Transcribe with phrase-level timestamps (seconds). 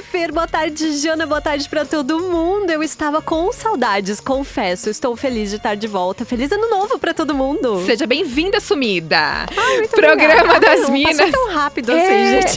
[0.03, 2.69] Fer, boa tarde, Jana, boa tarde para todo mundo.
[2.71, 4.91] Eu estava com saudades, confesso.
[4.91, 7.81] Estou feliz de estar de volta Feliz ano novo pra todo mundo.
[7.87, 9.47] Seja bem-vinda, sumida.
[9.57, 10.59] Ai, muito Programa obrigada.
[10.61, 11.17] das Não, Minas.
[11.17, 12.43] Passou tão rápido assim, É.
[12.43, 12.57] gente.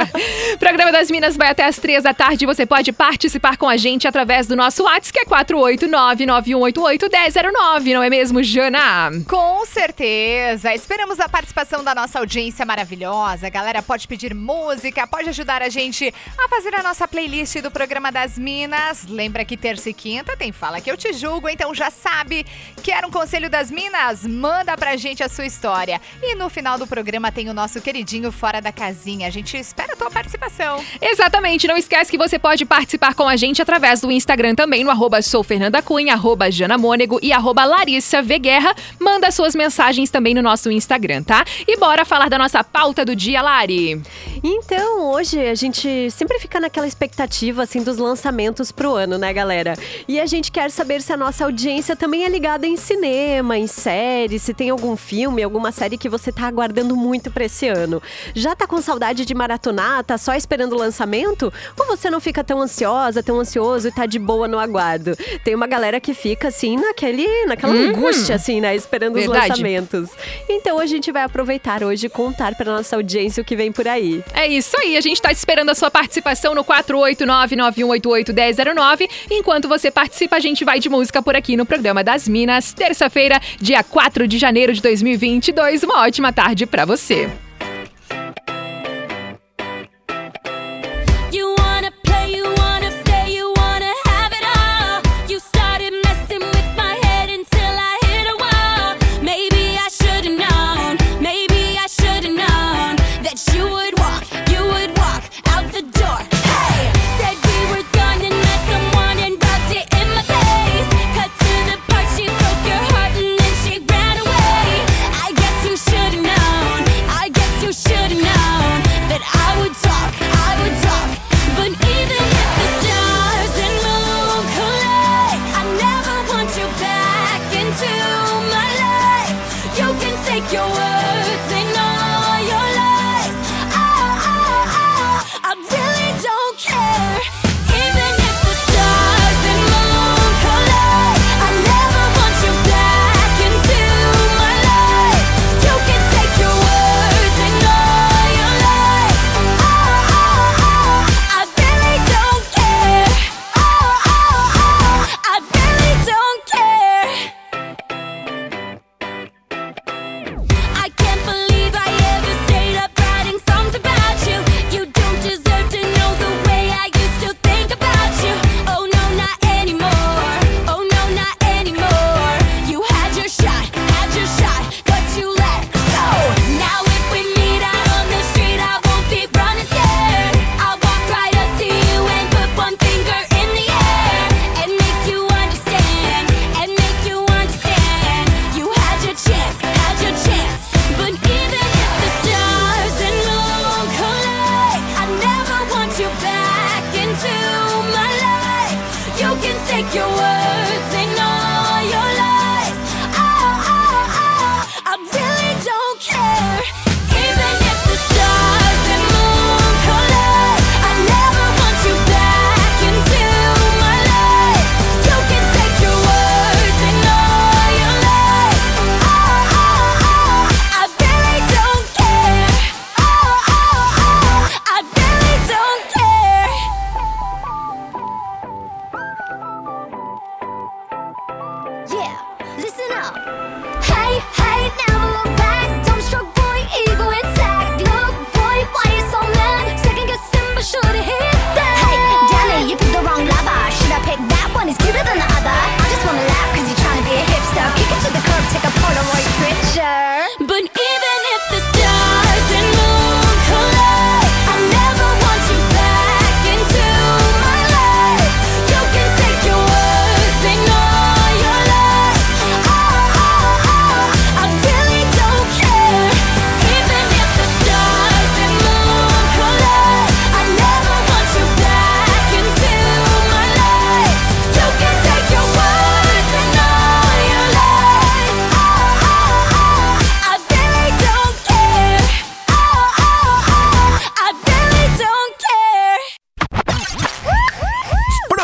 [0.58, 2.46] Programa das Minas vai até às três da tarde.
[2.46, 8.08] Você pode participar com a gente através do nosso WhatsApp, que é 489-9188-1009, não é
[8.08, 9.10] mesmo, Jana?
[9.28, 10.72] Com certeza.
[10.74, 13.46] Esperamos a participação da nossa audiência maravilhosa.
[13.48, 17.68] A galera pode pedir música, pode ajudar a gente a fazer a nossa playlist do
[17.68, 19.08] programa das Minas.
[19.08, 22.46] Lembra que terça e quinta tem Fala Que Eu Te Julgo, então já sabe.
[22.80, 24.24] Quer um conselho das Minas?
[24.24, 26.00] Manda pra gente a sua história.
[26.22, 29.26] E no final do programa tem o nosso queridinho Fora da Casinha.
[29.26, 30.80] A gente espera a tua participação.
[31.02, 34.90] Exatamente, não esquece que você pode participar com a gente através do Instagram também, no
[34.90, 38.38] arroba sou Fernanda Cunha, arroba Jana Mônego e arroba Larissa V.
[38.38, 38.76] Guerra.
[39.00, 41.44] Manda suas mensagens também no nosso Instagram, tá?
[41.66, 44.00] E bora falar da nossa pauta do dia, Lari.
[44.44, 49.78] Então, hoje a gente sempre fica naquela expectativa, assim, dos lançamentos pro ano, né, galera?
[50.06, 53.66] E a gente quer saber se a nossa audiência também é ligada em cinema, em
[53.66, 58.02] séries, se tem algum filme, alguma série que você tá aguardando muito pra esse ano.
[58.34, 61.50] Já tá com saudade de maratonar, tá só esperando o lançamento?
[61.78, 65.16] Ou você não fica tão ansiosa, tão ansioso e tá de boa no aguardo?
[65.42, 69.48] Tem uma galera que fica, assim, naquele, naquela angústia, assim, né, esperando os Verdade.
[69.48, 70.10] lançamentos.
[70.46, 73.88] Então a gente vai aproveitar hoje e contar pra nossa audiência o que vem por
[73.88, 74.22] aí.
[74.34, 76.23] É isso aí, a gente tá esperando a sua participação
[76.54, 79.10] no 489-9188-1009.
[79.30, 82.72] Enquanto você participa, a gente vai de música por aqui no programa das Minas.
[82.72, 85.82] Terça-feira, dia 4 de janeiro de 2022.
[85.82, 87.28] Uma ótima tarde pra você.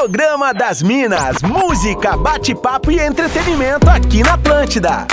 [0.00, 5.06] Programa das Minas, música, bate-papo e entretenimento aqui na Atlântida.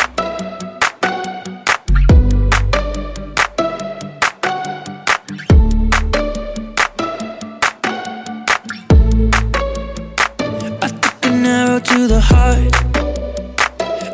[11.83, 12.73] to the heart.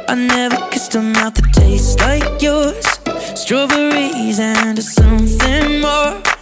[0.09, 2.85] I never kissed a mouth that tastes like yours.
[3.39, 6.32] Strawberries and something more.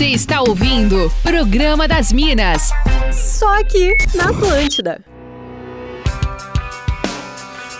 [0.00, 2.70] Você está ouvindo Programa das Minas.
[3.12, 5.04] Só aqui na Atlântida.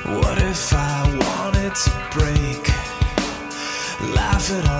[0.04, 2.60] What if I wanted to break?
[4.14, 4.79] Laugh it off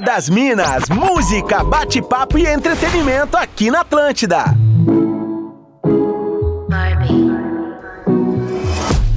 [0.00, 4.44] Das Minas, música, bate-papo e entretenimento aqui na Atlântida.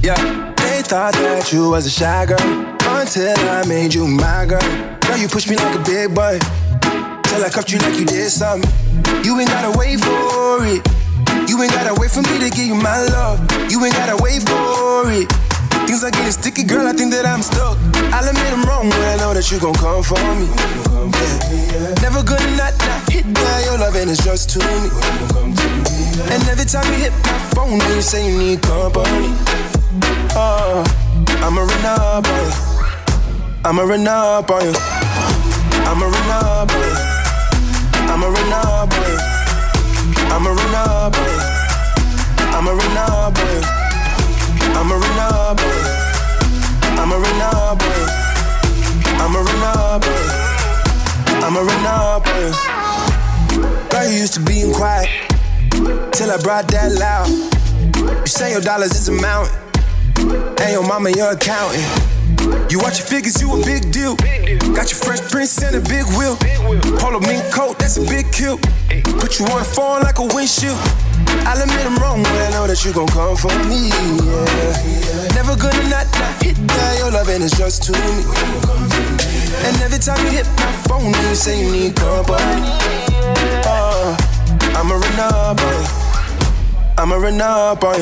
[0.02, 0.16] Yeah,
[0.56, 2.40] they thought that you was a shy girl
[2.98, 4.60] until I made you my girl.
[5.00, 6.38] Girl, you pushed me like a big boy
[7.24, 8.68] till I cuffed you like you did something.
[9.22, 10.80] You ain't gotta wait for it.
[11.48, 13.38] You ain't gotta wait for me to give you my love.
[13.70, 15.49] You ain't gotta wait for it.
[15.90, 16.86] Things are getting sticky, girl.
[16.86, 17.74] I think that I'm stuck.
[18.14, 20.46] I'll admit I'm wrong when I know that you gon' come for me.
[20.46, 21.98] Yeah.
[21.98, 24.86] Never gonna not, not hit by your loving is just to me.
[26.30, 29.34] And every time you hit my phone, you say you need company.
[30.38, 30.86] Oh,
[31.42, 32.54] I'ma run up on you.
[33.66, 34.74] I'ma run up on you.
[35.90, 37.02] I'ma run up on you.
[38.14, 39.18] I'ma run up on you.
[40.38, 41.42] I'ma run up on you.
[42.54, 43.79] I'ma run up on you.
[44.80, 44.96] On you.
[49.20, 50.14] I'ma run up on you.
[51.44, 52.52] I'ma run up on you.
[53.90, 55.08] Girl, you used to being quiet.
[56.12, 57.28] till I brought that loud.
[58.20, 59.54] You say your dollars is a mountain,
[60.16, 61.84] and your mama your accountant.
[62.72, 64.16] You watch your figures, you a big deal.
[64.16, 66.36] Got your fresh prince and a big wheel.
[66.98, 68.56] Polo mink coat, that's a big kill.
[69.20, 70.78] Put you on a phone like a windshield.
[71.46, 73.90] I'll admit I'm wrong, but I know that you gon' come for me.
[73.90, 75.34] Yeah.
[75.34, 76.98] Never gonna not, not hit that.
[76.98, 78.22] Your loving is just too me.
[79.66, 82.70] And every time you hit my phone, you say you need company.
[83.66, 84.16] Uh,
[84.78, 85.78] I'm a runner boy.
[86.98, 88.00] I'm a runner boy.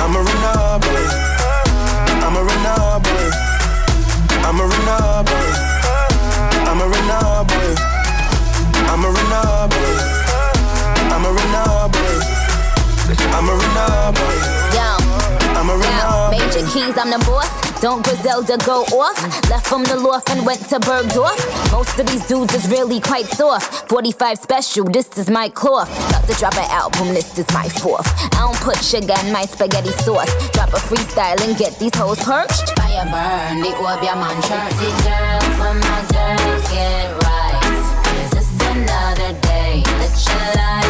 [0.00, 1.04] I'm a runner boy.
[2.24, 3.30] I'm a runner boy.
[4.44, 5.46] I'm a runner boy.
[6.68, 7.74] I'm a runner boy.
[8.90, 9.92] I'm a runner boy.
[11.12, 11.99] I'm a runner boy
[13.10, 13.34] up on you.
[13.34, 14.40] I'ma run up on you.
[14.40, 15.50] I'ma run up on you.
[15.50, 16.66] Yo, I'ma run yo, up on Major you.
[16.72, 17.70] Keys, I'm the boss.
[17.80, 19.16] Don't Griselda go off?
[19.48, 21.72] Left from the loft and went to Bergdorf.
[21.72, 23.88] Most of these dudes is really quite soft.
[23.88, 25.88] 45 special, this is my cloth.
[26.10, 28.06] About to drop an album, this is my fourth.
[28.36, 30.28] I don't put sugar in my spaghetti sauce.
[30.52, 32.68] Drop a freestyle and get these hoes perched.
[32.76, 37.60] Fire burn, the orb, your man Pretty girls, when my girls get right.
[38.04, 39.82] Cause it's another day.
[39.98, 40.89] Let your light shine bright.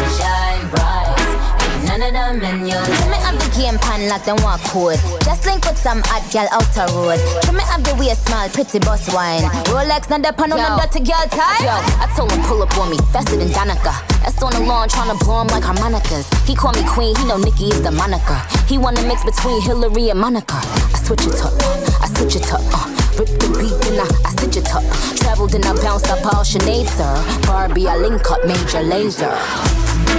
[1.97, 4.99] none of them in your Trim it up the game pan like them walk code.
[5.25, 7.19] Just link with some hot girl outer road.
[7.43, 9.43] Trim it up the way smile, pretty boss wine.
[9.71, 11.63] Rolex, not the pan on the dirty girl tie.
[11.63, 13.93] Yo, I told him pull up on me, faster than Danica.
[14.23, 16.29] That's on the lawn tryna blow him like harmonicas.
[16.47, 18.39] He call me queen, he know Nikki is the moniker.
[18.67, 20.59] He wanna mix between Hillary and Monica.
[20.61, 21.53] I switch it up,
[22.01, 22.61] I switch it up.
[22.71, 24.81] Uh, Rip the beat, then I, I stitch it up.
[25.15, 27.21] Traveled and I bounced up all Sinead, sir.
[27.45, 29.29] Barbie, I link up Major Laser.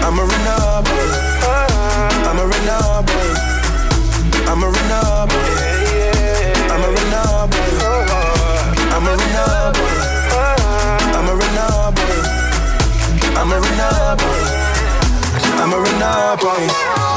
[0.07, 1.43] I'm a Renegade.
[2.23, 3.43] I'm a Renegade.
[4.47, 5.35] I'm a Renegade.
[6.71, 7.99] I'm a Renegade.
[8.95, 10.07] I'm a Renegade.
[11.11, 12.23] I'm a Renegade.
[13.35, 14.31] I'm a Renegade.
[15.59, 17.12] I'm a Renegade.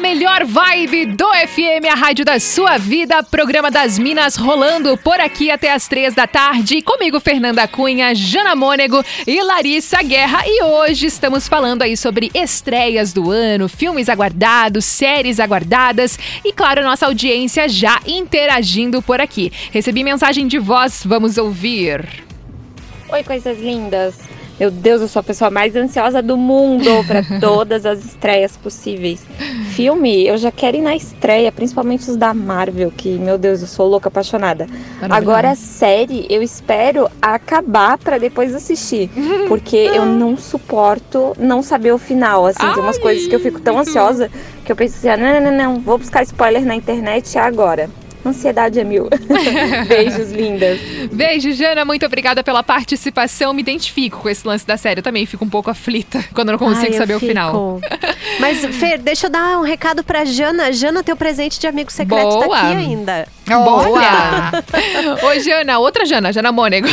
[0.00, 5.50] Melhor vibe do FM, a rádio da sua vida, programa das Minas rolando por aqui
[5.50, 6.80] até as três da tarde.
[6.82, 10.42] Comigo, Fernanda Cunha, Jana Mônego e Larissa Guerra.
[10.46, 16.84] E hoje estamos falando aí sobre estreias do ano, filmes aguardados, séries aguardadas e, claro,
[16.84, 19.52] nossa audiência já interagindo por aqui.
[19.72, 22.08] Recebi mensagem de voz, vamos ouvir.
[23.10, 24.37] Oi, coisas lindas.
[24.58, 29.24] Meu Deus, eu sou a pessoa mais ansiosa do mundo para todas as estreias possíveis.
[29.70, 33.68] Filme, eu já quero ir na estreia, principalmente os da Marvel, que, meu Deus, eu
[33.68, 34.66] sou louca apaixonada.
[35.00, 39.08] Agora, série, eu espero acabar para depois assistir,
[39.46, 42.44] porque eu não suporto não saber o final.
[42.46, 44.28] Assim, tem umas coisas que eu fico tão ansiosa
[44.64, 47.88] que eu penso assim: ah, não, não, não, não, vou buscar spoiler na internet agora.
[48.24, 49.08] Ansiedade é mil.
[49.88, 50.78] Beijos, lindas.
[51.12, 51.84] Beijo, Jana.
[51.84, 53.52] Muito obrigada pela participação.
[53.52, 55.00] Me identifico com esse lance da série.
[55.00, 57.80] Eu também fico um pouco aflita quando eu não consigo Ai, saber o final.
[58.38, 60.72] Mas, Fer, deixa eu dar um recado pra Jana.
[60.72, 62.48] Jana, teu presente de amigo secreto Boa.
[62.48, 63.26] tá aqui ainda.
[63.46, 64.50] Boa!
[65.28, 65.78] Oi, Jana.
[65.78, 66.86] Outra Jana, Jana Mônego.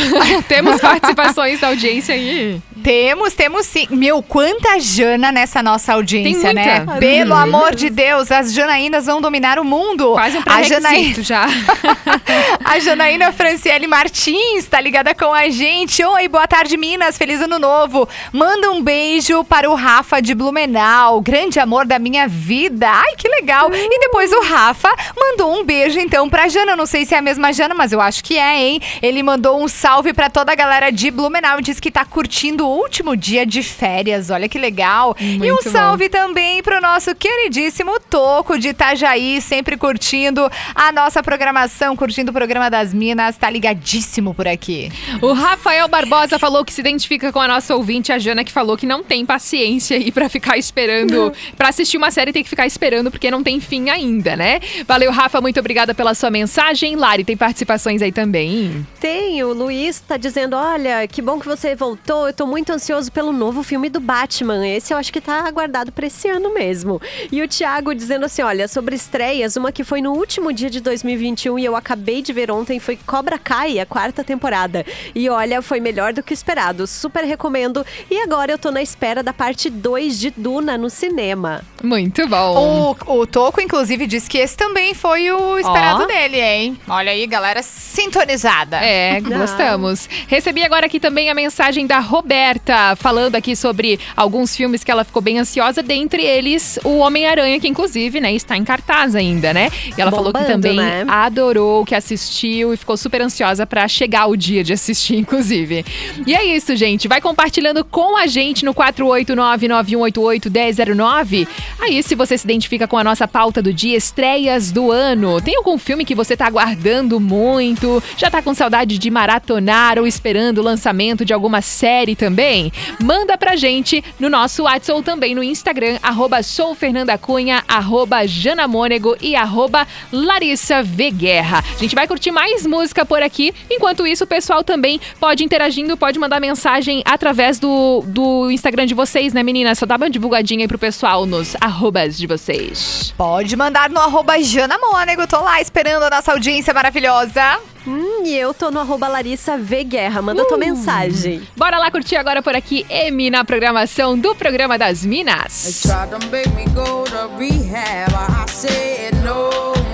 [0.48, 2.60] Temos participações da audiência aí.
[2.82, 3.86] Temos, temos sim.
[3.90, 6.86] Meu, quanta Jana nessa nossa audiência, Tem né?
[6.98, 10.12] Pelo amor de Deus, as Janaínas vão dominar o mundo.
[10.12, 11.46] Quase um a Janaína, pré-requisito já.
[12.64, 16.04] a Janaína Franciele Martins tá ligada com a gente.
[16.04, 17.16] Oi, boa tarde, Minas.
[17.16, 18.08] Feliz ano novo.
[18.32, 22.88] Manda um beijo para o Rafa de Blumenau, grande amor da minha vida.
[22.90, 23.70] Ai, que legal.
[23.72, 26.72] E depois o Rafa mandou um beijo, então, pra Jana.
[26.72, 28.80] Eu Não sei se é a mesma Jana, mas eu acho que é, hein?
[29.02, 31.60] Ele mandou um salve pra toda a galera de Blumenau.
[31.60, 34.30] Diz que tá curtindo o último dia de férias.
[34.30, 35.16] Olha que legal.
[35.20, 35.70] e um Muito bom.
[35.70, 42.34] salve também pro nosso queridíssimo Toco de Itajaí, sempre curtindo a nossa programação, curtindo o
[42.34, 43.36] programa das Minas.
[43.36, 44.90] Tá ligadíssimo por aqui.
[45.22, 48.76] O Rafael Barbosa falou que se identifica com a nossa ouvinte, a Jana, que falou
[48.76, 51.32] que não tem paciência aí pra ficar esperando.
[51.56, 54.60] Pra assistir uma série tem que ficar esperando, porque não tem fim ainda, né?
[54.86, 55.40] Valeu, Rafa.
[55.40, 56.96] Muito obrigada pela sua mensagem.
[56.96, 58.86] Lari, tem participações aí também.
[59.00, 62.28] Tem, o Luiz tá dizendo: olha, que bom que você voltou.
[62.28, 64.66] Eu tô muito ansioso pelo novo filme do Batman.
[64.66, 67.00] Esse eu acho que tá aguardado pra esse ano mesmo.
[67.30, 70.80] E o Thiago dizendo assim: olha, sobre estreias, uma que foi no último dia de
[71.02, 74.84] 2021 e eu acabei de ver ontem foi Cobra Kai, a quarta temporada.
[75.14, 76.86] E olha, foi melhor do que esperado.
[76.86, 77.84] Super recomendo.
[78.10, 81.62] E agora eu tô na espera da parte 2 de Duna no cinema.
[81.82, 82.96] Muito bom.
[83.06, 86.06] O, o Toco, inclusive, disse que esse também foi o esperado Ó.
[86.06, 86.78] dele, hein?
[86.88, 88.78] Olha aí, galera sintonizada.
[88.78, 90.08] É, gostamos.
[90.26, 95.04] Recebi agora aqui também a mensagem da Roberta, falando aqui sobre alguns filmes que ela
[95.04, 99.70] ficou bem ansiosa, dentre eles o Homem-Aranha, que inclusive, né, está em cartaz ainda, né?
[99.96, 100.85] E ela falou que Bombando, também né?
[101.08, 105.84] Adorou, que assistiu e ficou super ansiosa pra chegar o dia de assistir, inclusive.
[106.26, 107.06] E é isso, gente.
[107.08, 111.46] Vai compartilhando com a gente no 489-9188-1009.
[111.80, 115.40] Aí, se você se identifica com a nossa pauta do dia, estreias do ano.
[115.40, 118.02] Tem algum filme que você tá aguardando muito?
[118.16, 122.72] Já tá com saudade de maratonar ou esperando o lançamento de alguma série também?
[123.02, 129.34] Manda pra gente no nosso WhatsApp ou também no Instagram, arroba soufernandacunha, arroba janamônego e
[129.34, 131.10] arroba Larissa V.
[131.10, 131.64] Guerra.
[131.74, 133.54] A gente vai curtir mais música por aqui.
[133.70, 138.94] Enquanto isso, o pessoal também pode interagindo, pode mandar mensagem através do, do Instagram de
[138.94, 139.78] vocês, né, meninas?
[139.78, 143.14] Só dá uma divulgadinha aí pro pessoal nos arrobas de vocês.
[143.16, 145.26] Pode mandar no arroba Jana Mônego.
[145.26, 147.58] Tô lá esperando a nossa audiência maravilhosa.
[147.86, 150.20] Hum, e eu tô no arroba Larissa V Guerra.
[150.20, 151.42] Manda tua mensagem.
[151.56, 155.82] Bora lá curtir agora por aqui, M na programação do Programa das Minas.
[155.82, 158.12] Tried to make me go to rehab.
[158.12, 159.85] I said no.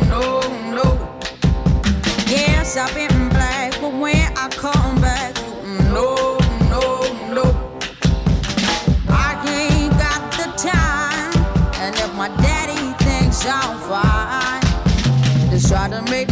[2.64, 5.34] Yes, I've been black, but when I come back,
[5.90, 6.38] no,
[6.70, 7.02] no,
[7.34, 7.80] no.
[9.08, 11.32] I ain't got the time,
[11.82, 14.62] and if my daddy thinks I'm fine,
[15.50, 16.31] just try to make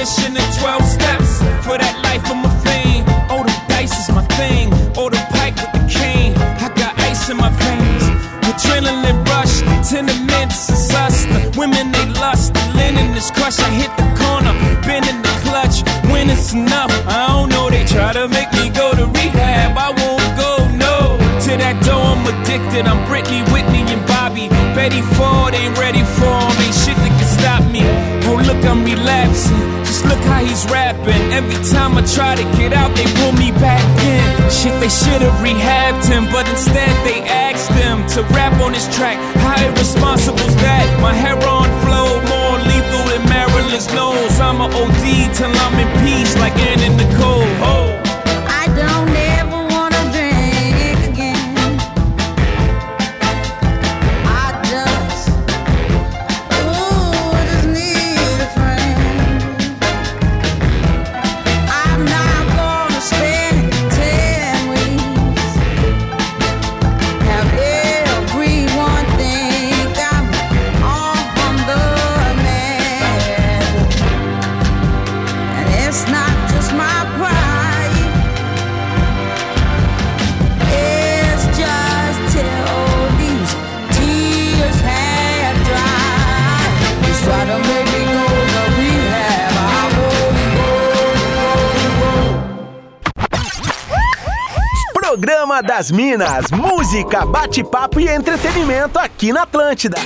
[0.00, 1.38] definition in 12 steps.
[1.64, 3.04] For that life, I'm a fiend.
[3.28, 4.72] Oh, the dice is my thing.
[4.96, 6.32] Oh, the pipe with the cane.
[6.36, 8.04] I got ice in my veins.
[8.48, 11.24] Adrenaline rush, tenements and sus.
[11.26, 12.54] The women they lust.
[12.54, 13.60] The linen is crushed.
[13.60, 14.54] I hit the corner,
[14.88, 15.84] been in the clutch.
[16.10, 16.79] When it's enough,
[31.40, 34.28] Every time I try to get out, they pull me back in.
[34.52, 38.84] Shit, they should have rehabbed him, but instead they asked him to rap on this
[38.94, 39.16] track.
[39.40, 40.84] How irresponsible's that?
[41.00, 44.36] My heroin flow more lethal than Marilyn's nose.
[44.38, 47.39] I'm a OD till I'm in peace, like Ann and Nicole.
[95.20, 99.98] Programa das Minas, música, bate-papo e entretenimento aqui na Atlântida.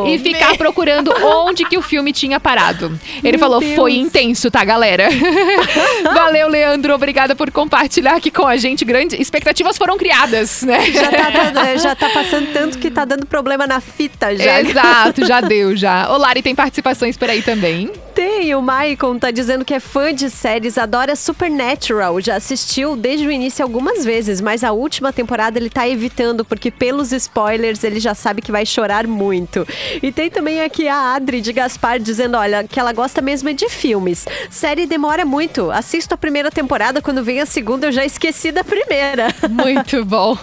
[0.10, 3.00] e ficar procurando onde que o filme tinha parado.
[3.24, 3.76] Ele Meu falou: Deus.
[3.76, 5.08] "Foi intenso, tá, galera?"
[6.14, 6.94] Valeu, Leandro.
[6.94, 8.84] Obrigada por compartilhar aqui com a gente.
[8.84, 10.92] Grandes expectativas foram criadas, né?
[10.92, 14.62] Já tá, tá- já tá passando tanto que tá dando problema na fita já.
[14.62, 16.12] Exato, já deu já.
[16.12, 17.92] Ô, Lari, tem participações por aí também.
[18.24, 23.26] Tem, o Maicon tá dizendo que é fã de séries, adora Supernatural, já assistiu desde
[23.26, 28.00] o início algumas vezes, mas a última temporada ele tá evitando, porque pelos spoilers ele
[28.00, 29.68] já sabe que vai chorar muito.
[30.04, 33.54] E tem também aqui a Adri de Gaspar dizendo, olha, que ela gosta mesmo é
[33.54, 34.28] de filmes.
[34.52, 38.64] Série demora muito, assisto a primeira temporada, quando vem a segunda eu já esqueci da
[38.64, 39.34] primeira.
[39.50, 40.38] Muito bom.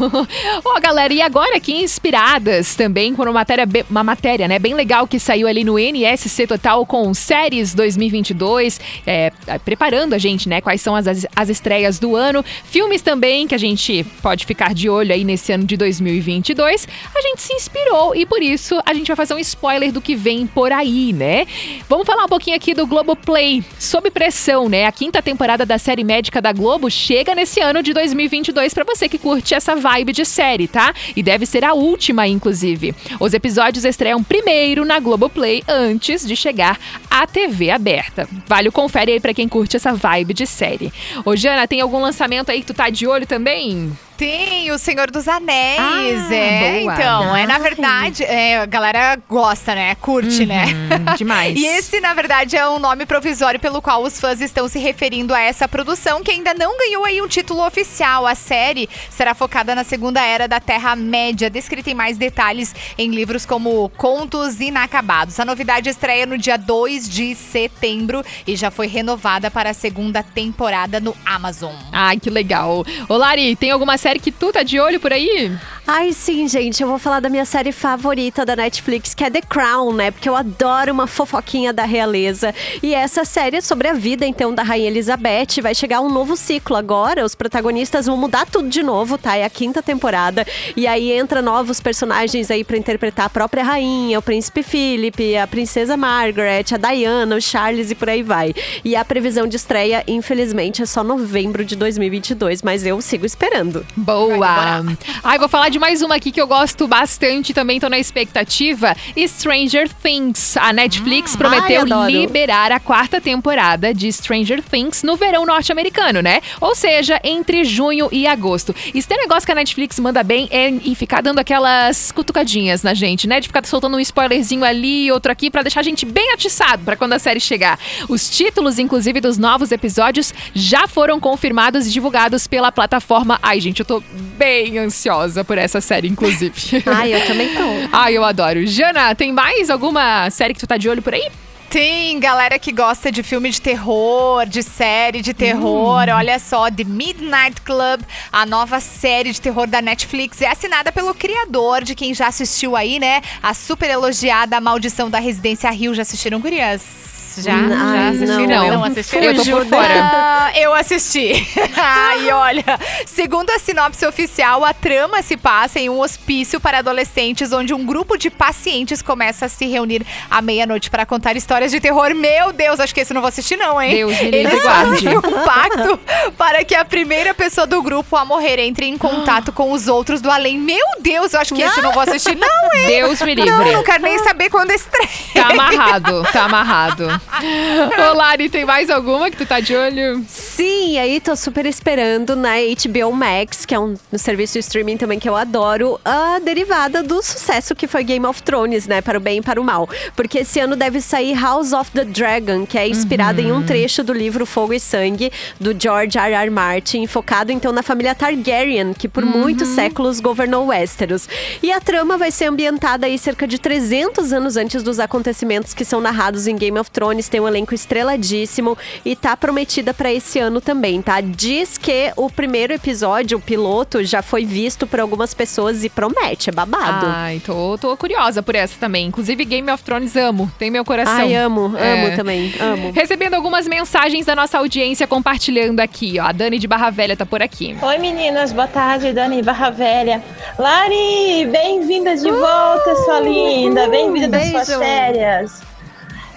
[0.65, 5.07] Ó, galera, e agora aqui inspiradas também por uma matéria, uma matéria, né, bem legal
[5.07, 10.61] que saiu ali no NSC Total com séries 2022, é, é, preparando a gente, né,
[10.61, 14.75] quais são as, as, as estreias do ano, filmes também que a gente pode ficar
[14.75, 16.89] de olho aí nesse ano de 2022.
[17.15, 20.15] A gente se inspirou e por isso a gente vai fazer um spoiler do que
[20.15, 21.47] vem por aí, né?
[21.89, 24.87] Vamos falar um pouquinho aqui do Globoplay, sob pressão, né?
[24.87, 29.09] A quinta temporada da série médica da Globo chega nesse ano de 2022 pra você
[29.09, 30.95] que curte essa vibe de série, tá?
[31.15, 32.95] E deve ser a última, inclusive.
[33.21, 36.79] Os episódios estreiam primeiro na Globoplay antes de chegar
[37.11, 38.29] à TV aberta.
[38.47, 40.93] Vale o confere aí pra quem curte essa vibe de série.
[41.25, 43.93] Ô, Jana, tem algum lançamento aí que tu tá de olho também?
[44.19, 46.81] Tem o Senhor dos Anéis, Ah, é.
[46.81, 46.93] boa.
[46.95, 47.61] Então, é na Ai.
[47.61, 49.95] verdade, é, a galera gosta, né?
[49.95, 50.65] Curte, né?
[50.67, 51.57] Hum, demais.
[51.59, 55.33] E esse, na verdade, é um nome provisório pelo qual os fãs estão se referindo
[55.33, 58.27] a essa produção, que ainda não ganhou aí um título oficial.
[58.27, 63.47] A série será focada na segunda era da Terra-média, descrita em mais detalhes em livros
[63.47, 65.39] como Contos Inacabados.
[65.39, 70.25] A novidade estreia no dia 2 de setembro e já foi renovada para a segunda
[70.25, 71.75] temporada no Amazon.
[71.93, 72.85] Ai, que legal.
[73.09, 75.53] Ô, Lari, tem alguma série que tu tá de olho por aí?
[75.91, 79.41] Ai, sim, gente, eu vou falar da minha série favorita da Netflix, que é The
[79.41, 80.11] Crown, né?
[80.11, 82.55] Porque eu adoro uma fofoquinha da realeza.
[82.83, 85.63] E essa série é sobre a vida, então, da Rainha Elizabeth.
[85.63, 87.25] Vai chegar um novo ciclo agora.
[87.25, 89.35] Os protagonistas vão mudar tudo de novo, tá?
[89.35, 90.47] É a quinta temporada.
[90.77, 95.47] E aí entra novos personagens aí pra interpretar a própria rainha, o príncipe Philip, a
[95.47, 98.55] princesa Margaret, a Diana, o Charles e por aí vai.
[98.85, 103.87] E a previsão de estreia, infelizmente, é só novembro de 2022, mas eu sigo esperando.
[103.97, 104.85] Boa!
[105.25, 108.97] Ai, vou falar de mais uma aqui que eu gosto bastante também, tô na expectativa.
[109.27, 110.57] Stranger Things.
[110.57, 116.41] A Netflix prometeu ai, liberar a quarta temporada de Stranger Things no verão norte-americano, né?
[116.61, 118.75] Ou seja, entre junho e agosto.
[118.95, 122.11] E se tem um negócio que a Netflix manda bem é e ficar dando aquelas
[122.13, 123.41] cutucadinhas na gente, né?
[123.41, 126.97] De ficar soltando um spoilerzinho ali, outro aqui, pra deixar a gente bem atiçado pra
[126.97, 127.79] quando a série chegar.
[128.09, 133.39] Os títulos, inclusive, dos novos episódios já foram confirmados e divulgados pela plataforma.
[133.43, 134.03] Ai, gente, eu tô
[134.37, 136.83] bem ansiosa por essa série, inclusive.
[136.87, 137.89] Ai, eu também tô.
[137.93, 138.67] Ai, eu adoro.
[138.67, 141.29] Jana, tem mais alguma série que tu tá de olho por aí?
[141.71, 146.09] Tem galera que gosta de filme de terror, de série de terror.
[146.09, 146.15] Hum.
[146.15, 148.01] Olha só, The Midnight Club,
[148.33, 152.75] a nova série de terror da Netflix, é assinada pelo criador de quem já assistiu
[152.75, 153.21] aí, né?
[153.43, 155.95] A super elogiada Maldição da Residência Rio.
[155.95, 157.18] Já assistiram, gurias?
[157.43, 157.55] Já?
[157.55, 158.47] Hum, já ai, assisti?
[158.47, 158.71] não.
[158.71, 159.17] Não, assisti.
[159.17, 159.89] Eu tô por fora.
[160.49, 161.47] Ah, eu assisti.
[161.77, 162.65] Ai, olha.
[163.07, 167.85] Segundo a sinopse oficial, a trama se passa em um hospício para adolescentes, onde um
[167.85, 172.15] grupo de pacientes começa a se reunir à meia-noite para contar histórias de terror.
[172.15, 173.91] Meu Deus, acho que esse não vou assistir, não, hein?
[173.91, 176.01] Deus me livre, Eles fazem um pacto
[176.39, 180.21] para que a primeira pessoa do grupo a morrer entre em contato com os outros
[180.21, 180.59] do além.
[180.59, 182.87] Meu Deus, eu acho que esse não vou assistir, não, hein?
[182.87, 183.51] Deus me livre.
[183.51, 185.09] Não, não quero nem saber quando estreia.
[185.35, 187.21] Tá amarrado, tá amarrado.
[188.11, 190.25] Ô, Lari, tem mais alguma que tu tá de olho?
[190.27, 195.19] Sim, aí tô super esperando na HBO Max, que é um serviço de streaming também
[195.19, 199.01] que eu adoro, a derivada do sucesso que foi Game of Thrones, né?
[199.01, 199.89] Para o bem e para o mal.
[200.17, 204.03] Porque esse ano deve sair House of the Dragon, que é inspirada em um trecho
[204.03, 206.35] do livro Fogo e Sangue, do George R.
[206.35, 206.51] R.
[206.51, 211.29] Martin, focado então na família Targaryen, que por muitos séculos governou Westeros.
[211.63, 215.85] E a trama vai ser ambientada aí cerca de 300 anos antes dos acontecimentos que
[215.85, 217.18] são narrados em Game of Thrones.
[217.27, 221.21] Tem um elenco estreladíssimo e tá prometida para esse ano também, tá?
[221.23, 226.51] Diz que o primeiro episódio, o piloto, já foi visto por algumas pessoas e promete,
[226.51, 227.07] é babado.
[227.09, 229.07] Ai, tô, tô curiosa por essa também.
[229.07, 231.15] Inclusive, Game of Thrones amo, tem meu coração.
[231.15, 232.07] Ai, amo, É.
[232.07, 232.93] amo também, amo.
[232.93, 236.25] Recebendo algumas mensagens da nossa audiência compartilhando aqui, ó.
[236.27, 237.75] A Dani de Barra Velha tá por aqui.
[237.81, 240.23] Oi meninas, boa tarde, Dani Barra Velha.
[240.59, 245.68] Lari, bem-vinda de volta, sua linda, bem-vinda das suas férias.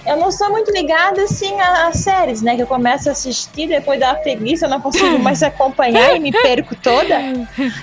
[0.06, 2.56] Eu não sou muito ligada assim a, a séries, né?
[2.56, 6.20] Que eu começo a assistir, depois dá uma preguiça, eu não consigo mais acompanhar e
[6.20, 7.20] me perco toda.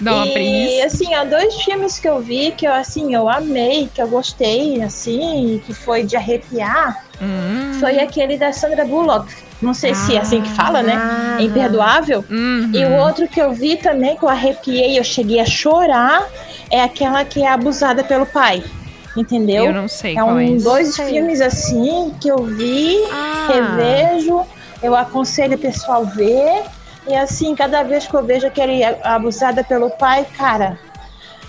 [0.00, 0.87] Dá uma e preguiça.
[0.87, 4.83] assim, há dois filmes que eu vi que eu assim, eu amei, que eu gostei,
[4.83, 7.72] assim, que foi de arrepiar, Hum.
[7.81, 9.28] foi aquele da Sandra Bullock.
[9.61, 10.94] Não sei se é assim que fala, né?
[10.96, 11.37] Ah.
[11.40, 12.24] Imperdoável.
[12.31, 12.70] Uhum.
[12.72, 16.24] E o outro que eu vi também, que eu arrepiei, eu cheguei a chorar,
[16.70, 18.62] é aquela que é abusada pelo pai.
[19.18, 19.64] Entendeu?
[19.64, 20.64] Eu não sei É é um esse.
[20.64, 21.07] dois Sei.
[21.11, 23.48] filmes assim que eu vi, Ah.
[23.52, 24.42] revejo,
[24.83, 26.62] eu aconselho o pessoal ver.
[27.09, 30.78] E assim, cada vez que eu vejo aquele abusada pelo pai, cara,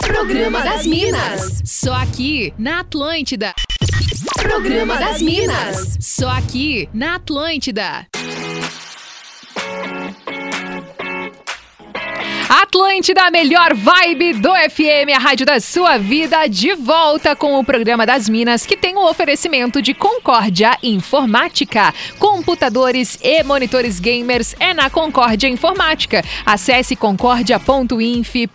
[0.00, 1.60] Programa das Minas.
[1.64, 3.54] Só aqui na Atlântida.
[4.40, 5.98] Programa das Minas.
[6.00, 8.06] Só aqui na Atlântida.
[12.54, 17.64] Atlântida, a melhor vibe do FM, a rádio da sua vida, de volta com o
[17.64, 21.94] programa das Minas, que tem o oferecimento de Concórdia Informática.
[22.18, 26.22] Computadores e monitores gamers é na Concórdia Informática.
[26.44, 28.50] Acesse concordia.inf.br.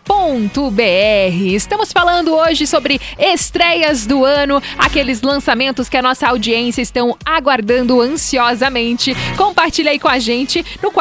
[1.55, 7.99] Estamos falando hoje sobre estreias do ano, aqueles lançamentos que a nossa audiência estão aguardando
[7.99, 9.15] ansiosamente.
[9.35, 10.91] Compartilha aí com a gente no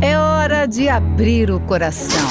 [0.00, 2.28] É hora de abrir o coração.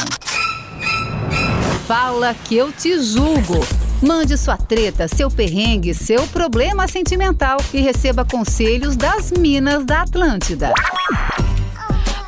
[1.88, 3.60] Fala que eu te julgo.
[4.02, 10.74] Mande sua treta, seu perrengue, seu problema sentimental e receba conselhos das Minas da Atlântida.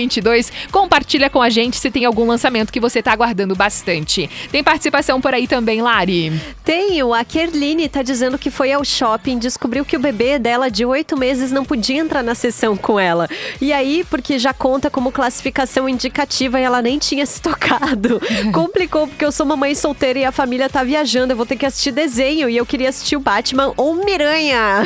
[0.00, 0.52] 2022.
[0.70, 4.30] Compartilha com a gente se tem algum lançamento que você tá aguardando bastante.
[4.50, 6.32] Tem participação por aí também, Lari.
[6.64, 10.84] Tenho, a Kerline tá dizendo que foi ao shopping, descobriu que o bebê dela de
[10.84, 13.28] oito meses não podia entrar na sessão com ela.
[13.60, 18.20] E aí, porque já conta como classificação indicativa e ela nem tinha se tocado.
[18.52, 21.66] Complicou, porque eu sou mamãe solteira e a família tá viajando, eu vou ter que
[21.66, 24.84] assistir desenho e eu queria assistir o Batman ou Miranha.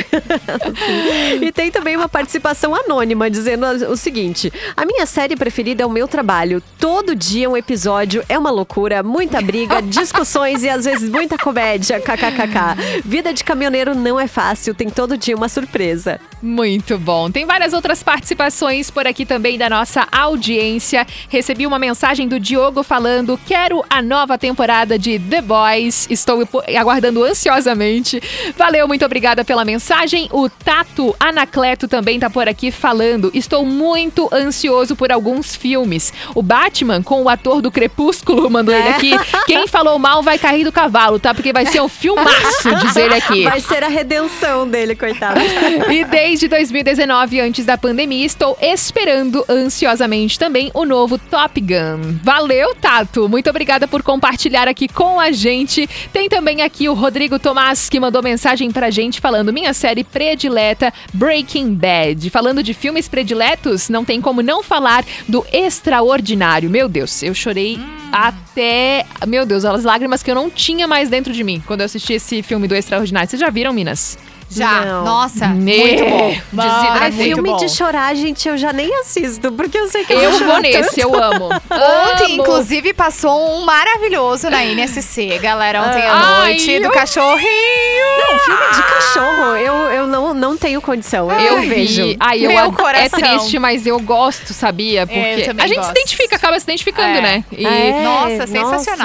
[1.41, 5.89] e tem também uma participação anônima dizendo o seguinte: a minha série preferida é o
[5.89, 6.61] meu trabalho.
[6.79, 11.99] Todo dia um episódio é uma loucura, muita briga, discussões e às vezes muita comédia.
[11.99, 13.01] KKKK.
[13.03, 16.19] Vida de caminhoneiro não é fácil, tem todo dia uma surpresa.
[16.41, 17.31] Muito bom.
[17.31, 21.07] Tem várias outras participações por aqui também da nossa audiência.
[21.27, 26.07] Recebi uma mensagem do Diogo falando: Quero a nova temporada de The Boys.
[26.09, 26.47] Estou
[26.77, 28.21] aguardando ansiosamente.
[28.55, 30.29] Valeu, muito obrigada pela mensagem.
[30.31, 36.13] O Tato Anacleto também tá por aqui falando: Estou muito ansioso por alguns filmes.
[36.33, 39.11] O Batman, com o ator do Crepúsculo, mandou ele aqui.
[39.45, 41.33] Quem falou mal vai cair do cavalo, tá?
[41.33, 43.43] Porque vai ser um filmaço, diz ele aqui.
[43.43, 45.39] Vai ser a redenção dele, coitado.
[45.89, 52.19] E desde 2019, antes da pandemia, estou esperando ansiosamente também o novo Top Gun.
[52.23, 53.29] Valeu, Tato!
[53.29, 55.87] Muito obrigada por compartilhar aqui com a gente.
[56.11, 60.93] Tem também aqui o Rodrigo Tomás, que mandou mensagem pra gente falando minha série predileta
[61.13, 62.29] Breaking Bad.
[62.29, 64.84] Falando de filmes prediletos, não tem como não falar
[65.27, 66.69] do Extraordinário.
[66.69, 67.79] Meu Deus, eu chorei
[68.11, 69.05] até...
[69.27, 72.13] Meu Deus, as lágrimas que eu não tinha mais dentro de mim quando eu assisti
[72.13, 73.29] esse filme do Extraordinário.
[73.29, 74.17] Vocês já viram, Minas?
[74.49, 75.03] Já, Não.
[75.03, 75.55] nossa, Né?
[75.55, 76.35] muito bom.
[76.61, 77.57] Ai, muito filme bom.
[77.57, 80.81] de chorar, gente, eu já nem assisto, porque eu sei que eu, Eu vou nesse,
[80.81, 80.99] tanto.
[80.99, 81.45] eu amo.
[81.51, 82.41] Ontem, Amo.
[82.43, 88.05] inclusive, passou um maravilhoso na NSC, galera, ontem à Ai, noite, do eu- cachorrinho.
[88.19, 91.29] Não, filme de cachorro, eu, eu não, não tenho condição.
[91.31, 92.15] Eu, vejo.
[92.19, 93.19] Ai, eu Meu ad- coração.
[93.19, 95.05] É triste, mas eu gosto, sabia?
[95.05, 95.87] Porque eu também a gente gosto.
[95.93, 97.21] se identifica, acaba se identificando, É.
[97.21, 97.43] né?
[97.51, 97.65] E...
[97.65, 98.95] É, Nossa, nossa.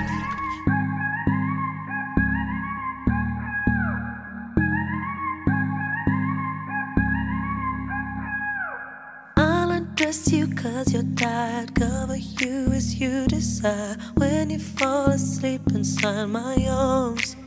[9.97, 11.73] I you cause you're tired.
[11.73, 13.95] Cover you as you desire.
[14.15, 17.37] When you fall asleep inside my arms.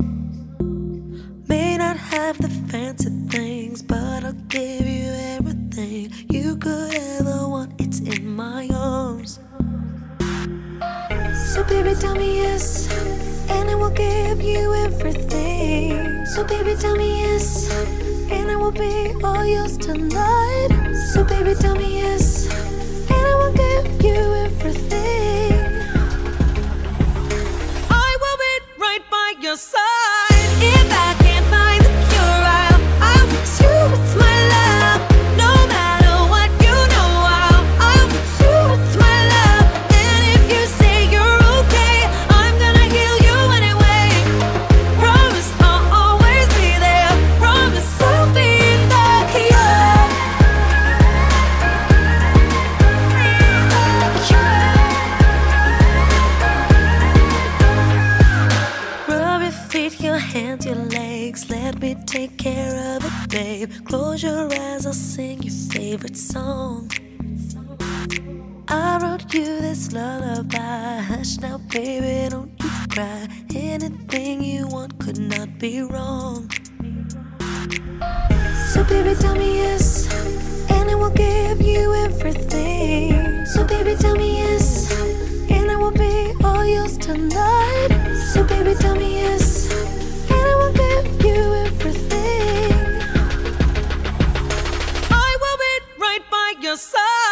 [1.46, 7.78] May not have the fancy things, but I'll give you everything you could ever want.
[7.78, 9.40] It's in my arms.
[11.52, 12.90] So baby, tell me yes,
[13.50, 16.24] and I will give you everything.
[16.26, 17.68] So baby, tell me yes,
[18.30, 20.68] and I will be all yours tonight.
[21.12, 22.46] So baby, tell me yes,
[23.10, 25.52] and I will give you everything.
[27.90, 30.50] I will be right by your side.
[30.60, 31.27] If I
[60.38, 61.50] hands, your legs.
[61.50, 63.70] Let me take care of it, babe.
[63.86, 66.90] Close your eyes, I'll sing your favorite song.
[68.68, 71.00] I wrote you this lullaby.
[71.10, 73.26] Hush now, baby, don't you cry.
[73.54, 76.50] Anything you want could not be wrong.
[78.72, 80.06] So, baby, tell me yes,
[80.70, 83.46] and I will give you everything.
[83.46, 84.92] So, baby, tell me yes,
[85.50, 87.88] and I will be all yours tonight.
[88.32, 89.72] So, baby, tell me yes,
[96.68, 97.27] your side.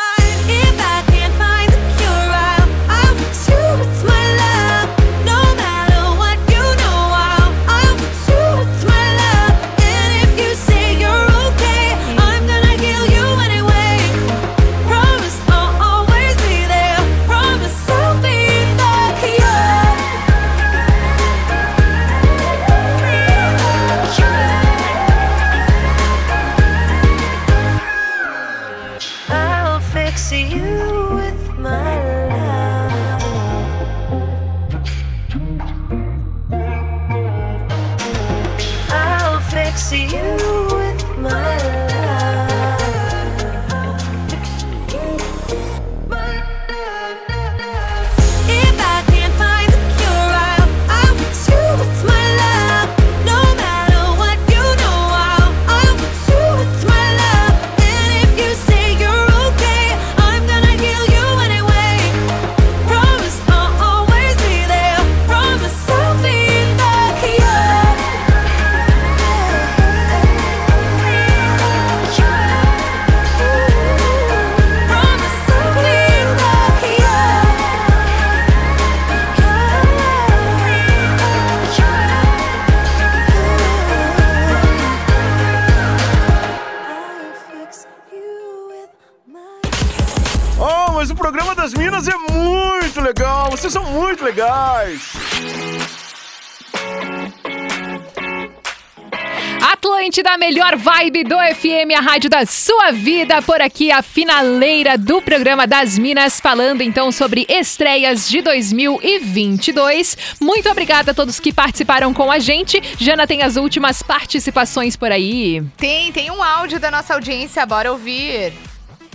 [100.17, 103.43] Atlântida, a melhor vibe do FM, a rádio da sua vida.
[103.43, 110.17] Por aqui, a finaleira do programa das Minas, falando então sobre estreias de 2022.
[110.41, 112.81] Muito obrigada a todos que participaram com a gente.
[112.99, 115.63] Jana tem as últimas participações por aí.
[115.77, 118.55] Tem, tem um áudio da nossa audiência, bora ouvir.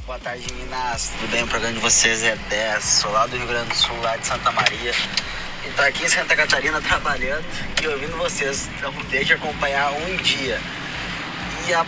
[0.06, 1.12] Boa tarde, meninas.
[1.20, 1.44] Tudo bem?
[1.44, 2.84] O programa de vocês é 10.
[2.84, 4.94] Sou lá do Rio Grande do Sul, lá de Santa Maria.
[5.66, 7.46] E tô aqui em Santa Catarina trabalhando
[7.82, 8.70] e ouvindo vocês.
[8.78, 10.60] Então, deixa acompanhar um dia.
[11.68, 11.86] E a,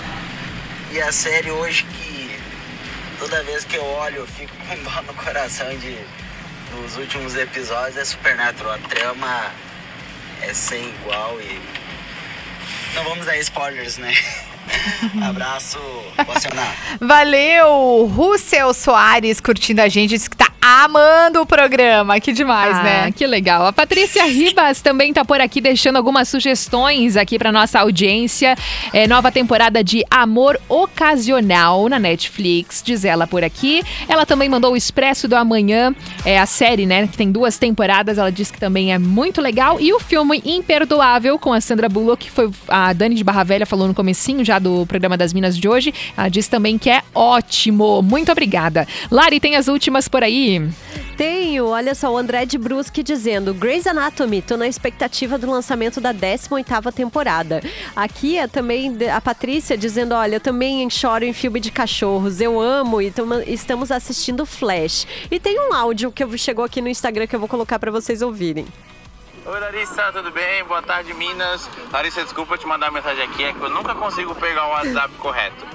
[0.91, 2.39] e a série hoje que
[3.19, 5.97] toda vez que eu olho eu fico com dó no coração de
[6.73, 8.73] dos últimos episódios é Supernatural.
[8.73, 9.51] A trama
[10.41, 11.61] é sem igual e.
[12.95, 14.13] Não vamos dar spoilers, né?
[15.27, 15.79] Abraço.
[16.99, 18.05] Valeu!
[18.05, 22.17] Russell Soares curtindo a gente, disse que tá amando o programa.
[22.21, 23.11] Que demais, Ah, né?
[23.11, 23.67] Que legal.
[23.67, 28.55] A Patrícia Ribas também tá por aqui deixando algumas sugestões aqui para nossa audiência.
[28.93, 33.83] É, nova temporada de Amor Ocasional na Netflix, diz ela por aqui.
[34.07, 35.93] Ela também mandou o Expresso do Amanhã,
[36.23, 38.17] é a série, né, que tem duas temporadas.
[38.17, 39.81] Ela diz que também é muito legal.
[39.81, 43.65] E o filme Imperdoável com a Sandra Bullock, que foi a Dani de Barra Velha
[43.65, 45.93] falou no comecinho já do programa das Minas de hoje.
[46.15, 48.01] Ela diz também que é ótimo.
[48.01, 48.87] Muito obrigada.
[49.11, 50.52] Lari, tem as últimas por aí?
[51.17, 56.01] Tenho, olha só, o André de Brusque dizendo: Grey's Anatomy, tô na expectativa do lançamento
[56.01, 57.61] da 18 temporada.
[57.95, 62.59] Aqui é também a Patrícia dizendo: olha, eu também choro em filme de cachorros, eu
[62.59, 65.05] amo e tamo- estamos assistindo Flash.
[65.29, 68.21] E tem um áudio que chegou aqui no Instagram que eu vou colocar pra vocês
[68.21, 68.65] ouvirem.
[69.45, 70.63] Oi Larissa, tudo bem?
[70.63, 71.69] Boa tarde, Minas.
[71.91, 75.65] Larissa, desculpa te mandar mensagem aqui, é que eu nunca consigo pegar o WhatsApp correto.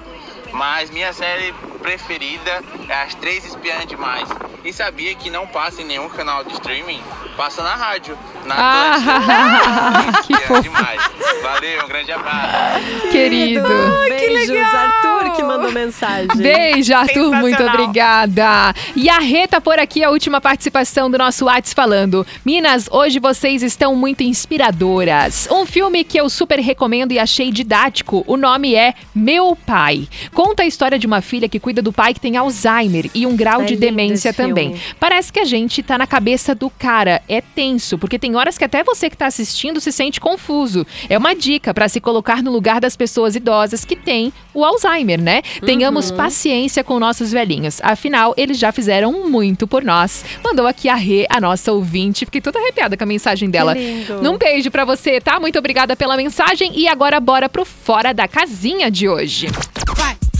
[0.52, 4.28] Mas minha série preferida é As Três Espiãs Demais.
[4.64, 7.00] E sabia que não passa em nenhum canal de streaming?
[7.36, 10.22] Passa na rádio, na Atlântida.
[10.26, 11.00] que Espiãs Demais.
[11.42, 13.08] Valeu, um grande abraço.
[13.10, 13.68] Querido.
[14.08, 16.28] Beijos, Arthur, que mandou mensagem.
[16.36, 18.74] Beijo, Arthur, muito obrigada.
[18.96, 22.26] E a Reta por aqui, a última participação do nosso Whats falando.
[22.44, 25.48] Minas, hoje vocês estão muito inspiradoras.
[25.50, 28.24] Um filme que eu super recomendo e achei didático.
[28.26, 30.08] O nome é Meu Pai.
[30.38, 33.34] Conta a história de uma filha que cuida do pai que tem Alzheimer e um
[33.34, 34.48] grau É de demência filme.
[34.48, 34.80] também.
[35.00, 37.20] Parece que a gente tá na cabeça do cara.
[37.28, 40.86] É tenso, porque tem horas que até você que tá assistindo se sente confuso.
[41.08, 45.20] É uma dica para se colocar no lugar das pessoas idosas que têm o Alzheimer,
[45.20, 45.42] né?
[45.66, 47.80] Tenhamos paciência com nossos velhinhos.
[47.82, 50.24] Afinal, eles já fizeram muito por nós.
[50.44, 52.24] Mandou aqui a Rê, a nossa ouvinte.
[52.24, 53.74] Fiquei toda arrepiada com a mensagem dela.
[54.22, 55.40] Um beijo para você, tá?
[55.40, 56.78] Muito obrigada pela mensagem.
[56.78, 59.48] E agora bora pro Fora da Casinha de hoje.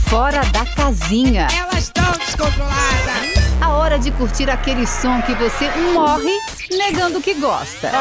[0.09, 1.47] Fora da casinha.
[1.55, 3.61] Elas estão descontroladas.
[3.61, 6.35] A hora de curtir aquele som que você morre
[6.71, 7.91] negando que gosta.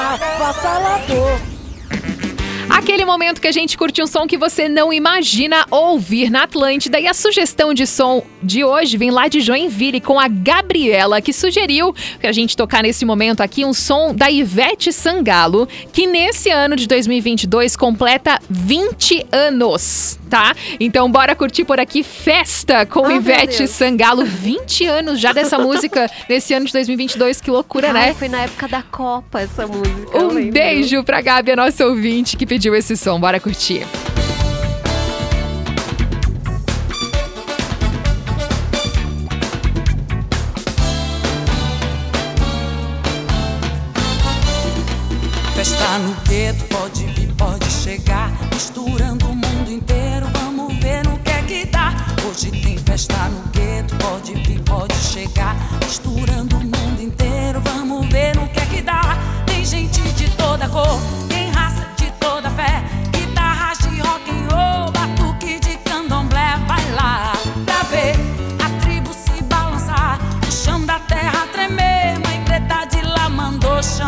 [2.78, 7.00] Aquele momento que a gente curte um som que você não imagina ouvir na Atlântida.
[7.00, 11.32] E a sugestão de som de hoje vem lá de Joinville com a Gabriela, que
[11.32, 16.50] sugeriu que a gente tocar nesse momento aqui um som da Ivete Sangalo, que nesse
[16.50, 20.54] ano de 2022 completa 20 anos, tá?
[20.78, 23.66] Então bora curtir por aqui Festa com meu Ivete.
[23.66, 24.24] Sangalo.
[24.24, 28.14] 20 anos já dessa música nesse ano de 2022, que loucura, Ai, né?
[28.14, 30.16] Foi na época da Copa essa música.
[30.16, 33.20] Um beijo pra Gabi, a nossa ouvinte, que pediu esse som.
[33.20, 33.86] Bora curtir.
[45.54, 48.30] Festa no gueto, pode vir, pode chegar.
[48.52, 51.94] Misturando o mundo inteiro, vamos ver no que é que dá.
[52.28, 55.56] Hoje tem festa no gueto, pode vir, pode chegar.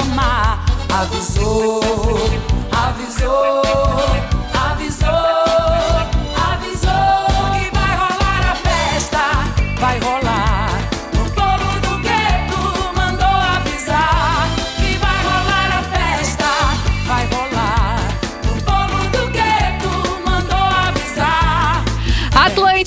[0.00, 0.64] amar.
[0.88, 1.80] Avisou,
[2.72, 4.29] avisou.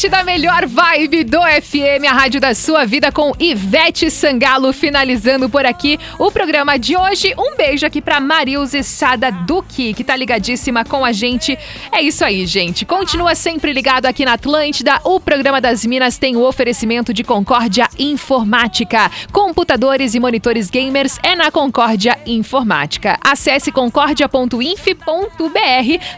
[0.03, 5.65] Atlântida, melhor vibe do FM, a rádio da sua vida com Ivete Sangalo, finalizando por
[5.65, 7.33] aqui o programa de hoje.
[7.37, 11.57] Um beijo aqui pra Marilze Sada Duque, que tá ligadíssima com a gente.
[11.89, 12.85] É isso aí, gente.
[12.85, 14.99] Continua sempre ligado aqui na Atlântida.
[15.05, 19.09] O programa das Minas tem o oferecimento de Concórdia Informática.
[19.31, 23.17] Computadores e monitores gamers é na Concórdia Informática.
[23.23, 24.97] Acesse concordia.inf.br.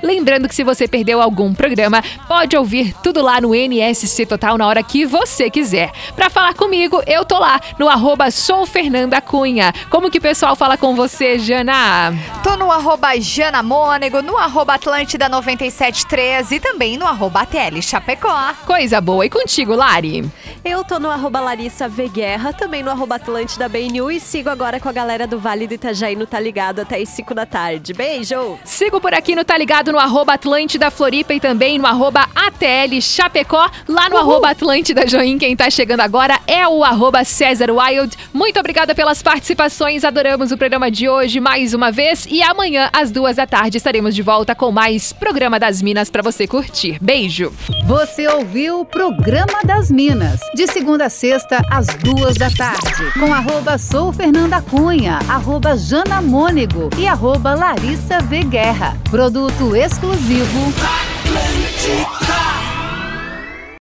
[0.02, 4.68] Lembrando que se você perdeu algum programa, pode ouvir tudo lá no NSC Total na
[4.68, 5.92] hora que você quiser.
[6.16, 9.74] Pra falar comigo, eu tô lá no arroba sou Fernanda Cunha.
[9.90, 12.14] Como que o pessoal fala com você, Jana?
[12.44, 18.54] Tô no arroba Jana Mônego, no arroba Atlântida 973 e também no arroba ATL Chapecó.
[18.66, 19.26] Coisa boa.
[19.26, 20.30] E contigo, Lari?
[20.64, 24.80] Eu tô no arroba Larissa V Guerra, também no arroba Atlântida BNU e sigo agora
[24.80, 27.94] com a galera do Vale do Itajaí no Tá Ligado até as 5 da tarde.
[27.94, 28.58] Beijo!
[28.64, 33.00] Sigo por aqui no Tá Ligado no arroba Atlântida Floripa e também no arroba ATL
[33.02, 33.65] Chapecó.
[33.88, 38.18] Lá no arroba Atlântida Join, quem tá chegando agora é o arroba César Wild.
[38.34, 42.28] Muito obrigada pelas participações, adoramos o programa de hoje mais uma vez.
[42.30, 46.22] E amanhã, às duas da tarde, estaremos de volta com mais Programa das Minas pra
[46.22, 46.98] você curtir.
[47.02, 47.54] Beijo!
[47.86, 53.34] Você ouviu o Programa das Minas, de segunda a sexta, às duas da tarde, com
[53.34, 58.98] arroba sou Fernanda Cunha, arroba Jana Mônego e arroba Larissa V Guerra.
[59.10, 60.74] Produto exclusivo.
[61.26, 62.65] Atlântica.